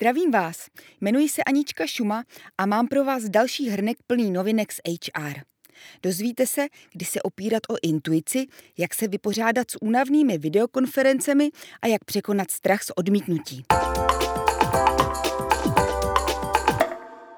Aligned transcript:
Zdravím 0.00 0.30
vás, 0.30 0.66
jmenuji 1.00 1.28
se 1.28 1.44
Anička 1.44 1.86
Šuma 1.86 2.24
a 2.58 2.66
mám 2.66 2.88
pro 2.88 3.04
vás 3.04 3.22
další 3.24 3.68
hrnek 3.68 3.98
plný 4.06 4.30
novinek 4.30 4.72
z 4.72 4.80
HR. 4.86 5.40
Dozvíte 6.02 6.46
se, 6.46 6.66
kdy 6.92 7.04
se 7.04 7.22
opírat 7.22 7.62
o 7.70 7.74
intuici, 7.82 8.46
jak 8.78 8.94
se 8.94 9.08
vypořádat 9.08 9.70
s 9.70 9.82
únavnými 9.82 10.38
videokonferencemi 10.38 11.50
a 11.82 11.86
jak 11.86 12.04
překonat 12.04 12.50
strach 12.50 12.82
z 12.82 12.90
odmítnutí. 12.96 13.64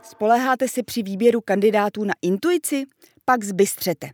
Spoleháte 0.02 0.68
si 0.68 0.82
při 0.82 1.02
výběru 1.02 1.40
kandidátů 1.40 2.04
na 2.04 2.14
intuici? 2.22 2.84
Pak 3.24 3.44
zbystřete. 3.44 4.10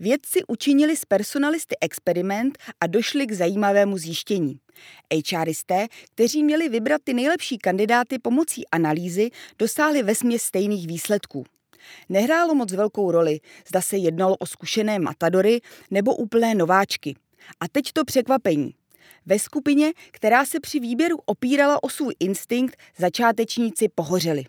Vědci 0.00 0.40
učinili 0.48 0.96
z 0.96 1.04
personalisty 1.04 1.76
experiment 1.80 2.58
a 2.80 2.86
došli 2.86 3.26
k 3.26 3.32
zajímavému 3.32 3.98
zjištění. 3.98 4.60
HRisté, 5.32 5.86
kteří 6.14 6.42
měli 6.42 6.68
vybrat 6.68 7.00
ty 7.04 7.14
nejlepší 7.14 7.58
kandidáty 7.58 8.18
pomocí 8.18 8.68
analýzy, 8.72 9.30
dosáhli 9.58 10.02
vesměs 10.02 10.42
stejných 10.42 10.86
výsledků. 10.86 11.44
Nehrálo 12.08 12.54
moc 12.54 12.72
velkou 12.72 13.10
roli, 13.10 13.40
zda 13.68 13.80
se 13.80 13.96
jednalo 13.96 14.36
o 14.36 14.46
zkušené 14.46 14.98
matadory 14.98 15.60
nebo 15.90 16.16
úplné 16.16 16.54
nováčky. 16.54 17.14
A 17.60 17.68
teď 17.68 17.92
to 17.92 18.04
překvapení. 18.04 18.74
Ve 19.26 19.38
skupině, 19.38 19.92
která 20.10 20.44
se 20.44 20.60
při 20.60 20.80
výběru 20.80 21.16
opírala 21.26 21.82
o 21.82 21.88
svůj 21.88 22.14
instinkt, 22.20 22.76
začátečníci 22.98 23.88
pohořeli. 23.94 24.44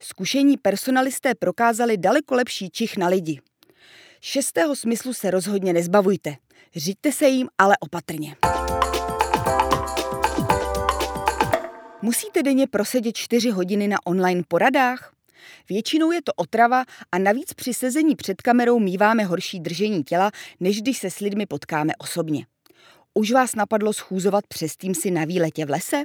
Zkušení 0.00 0.56
personalisté 0.56 1.34
prokázali 1.34 1.96
daleko 1.96 2.34
lepší 2.34 2.70
čich 2.70 2.96
na 2.96 3.08
lidi. 3.08 3.40
Šestého 4.24 4.76
smyslu 4.76 5.14
se 5.14 5.30
rozhodně 5.30 5.72
nezbavujte. 5.72 6.36
Řiďte 6.76 7.12
se 7.12 7.28
jim, 7.28 7.48
ale 7.58 7.76
opatrně. 7.80 8.36
Musíte 12.02 12.42
denně 12.42 12.66
prosedět 12.66 13.16
čtyři 13.16 13.50
hodiny 13.50 13.88
na 13.88 13.96
online 14.04 14.42
poradách? 14.48 15.12
Většinou 15.68 16.10
je 16.12 16.22
to 16.22 16.32
otrava 16.36 16.84
a 17.12 17.18
navíc 17.18 17.52
při 17.52 17.74
sezení 17.74 18.16
před 18.16 18.42
kamerou 18.42 18.78
míváme 18.78 19.24
horší 19.24 19.60
držení 19.60 20.04
těla, 20.04 20.30
než 20.60 20.82
když 20.82 20.98
se 20.98 21.10
s 21.10 21.18
lidmi 21.18 21.46
potkáme 21.46 21.92
osobně. 21.98 22.46
Už 23.14 23.32
vás 23.32 23.54
napadlo 23.54 23.92
schůzovat 23.92 24.46
přes 24.46 24.76
tým 24.76 24.94
si 24.94 25.10
na 25.10 25.24
výletě 25.24 25.66
v 25.66 25.70
lese? 25.70 26.04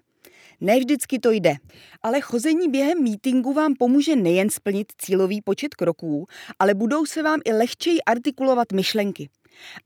Ne 0.62 0.80
vždycky 0.80 1.20
to 1.20 1.32
jde, 1.32 1.56
ale 2.04 2.22
chození 2.22 2.70
během 2.70 3.04
mítingu 3.04 3.54
vám 3.54 3.74
pomůže 3.80 4.16
nejen 4.16 4.50
splnit 4.50 4.88
cílový 4.98 5.42
počet 5.42 5.76
kroků, 5.76 6.26
ale 6.60 6.74
budou 6.74 7.06
se 7.06 7.24
vám 7.24 7.40
i 7.46 7.54
lehčeji 7.54 8.02
artikulovat 8.02 8.72
myšlenky. 8.72 9.30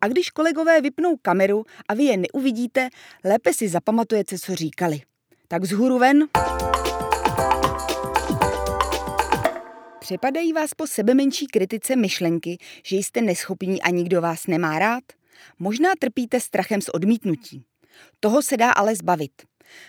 A 0.02 0.08
když 0.08 0.30
kolegové 0.30 0.82
vypnou 0.82 1.16
kameru 1.22 1.64
a 1.88 1.94
vy 1.94 2.04
je 2.04 2.18
neuvidíte, 2.18 2.90
lépe 3.24 3.54
si 3.54 3.70
zapamatujete, 3.70 4.40
co 4.40 4.56
říkali. 4.56 5.02
Tak 5.48 5.66
zhůru 5.66 6.00
ven. 6.00 6.28
Přepadají 10.00 10.54
vás 10.54 10.74
po 10.74 10.88
sebe 10.88 11.14
menší 11.14 11.48
kritice 11.48 11.96
myšlenky, 11.96 12.58
že 12.86 12.98
jste 12.98 13.22
neschopní 13.22 13.82
a 13.82 13.90
nikdo 13.90 14.22
vás 14.22 14.48
nemá 14.48 14.80
rád? 14.80 15.04
Možná 15.60 15.90
trpíte 16.00 16.40
strachem 16.40 16.82
z 16.82 16.90
odmítnutí. 16.90 17.66
Toho 18.20 18.42
se 18.42 18.58
dá 18.58 18.72
ale 18.72 18.96
zbavit. 18.96 19.32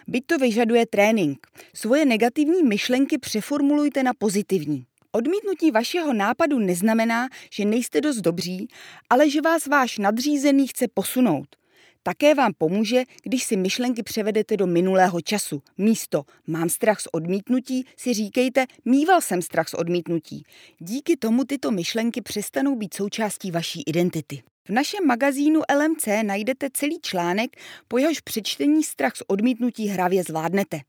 Byť 0.09 0.27
to 0.27 0.39
vyžaduje 0.39 0.87
trénink, 0.87 1.47
svoje 1.75 2.05
negativní 2.05 2.63
myšlenky 2.63 3.19
přeformulujte 3.19 4.03
na 4.03 4.13
pozitivní. 4.19 4.87
Odmítnutí 5.13 5.71
vašeho 5.71 6.13
nápadu 6.13 6.59
neznamená, 6.59 7.29
že 7.53 7.65
nejste 7.65 8.01
dost 8.01 8.17
dobří, 8.17 8.69
ale 9.11 9.31
že 9.31 9.41
vás 9.41 9.67
váš 9.67 9.99
nadřízený 9.99 10.67
chce 10.67 10.89
posunout. 10.95 11.57
Také 12.03 12.35
vám 12.35 12.53
pomůže, 12.59 13.03
když 13.23 13.45
si 13.45 13.57
myšlenky 13.57 14.03
převedete 14.03 14.57
do 14.57 14.67
minulého 14.67 15.21
času. 15.21 15.63
Místo 15.79 16.25
mám 16.47 16.69
strach 16.69 17.01
z 17.01 17.09
odmítnutí 17.13 17.85
si 17.97 18.15
říkejte 18.15 18.67
mýval 18.85 19.21
jsem 19.21 19.43
strach 19.43 19.69
z 19.69 19.75
odmítnutí. 19.75 20.45
Díky 20.79 21.17
tomu 21.17 21.45
tyto 21.45 21.71
myšlenky 21.71 22.21
přestanou 22.21 22.77
být 22.77 22.95
součástí 22.95 23.51
vaší 23.51 23.83
identity. 23.83 24.43
V 24.69 24.71
našem 24.71 25.07
magazínu 25.07 25.61
LMC 25.77 26.09
najdete 26.23 26.69
celý 26.73 27.01
článek, 27.01 27.57
po 27.89 27.99
jehož 27.99 28.21
přečtení 28.21 28.85
strach 28.85 29.17
z 29.17 29.23
odmítnutí 29.27 29.87
hravě 29.87 30.23
zvládnete. 30.23 30.81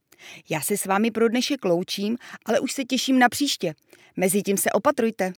Já 0.50 0.60
se 0.60 0.76
s 0.76 0.86
vámi 0.86 1.10
pro 1.10 1.28
dnešek 1.28 1.64
loučím, 1.64 2.16
ale 2.46 2.60
už 2.60 2.72
se 2.72 2.84
těším 2.84 3.18
na 3.18 3.28
příště. 3.28 3.74
Mezitím 4.16 4.56
se 4.56 4.72
opatrujte. 4.72 5.32